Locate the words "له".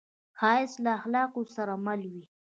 0.83-0.91